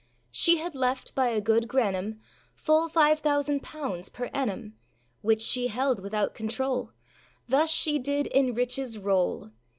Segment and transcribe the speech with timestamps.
[0.31, 2.17] She had left, by a good grannum,
[2.55, 4.73] Full five thousand pounds per annum,
[5.21, 6.91] Which she held without control;
[7.47, 9.51] Thus she did in riches roll.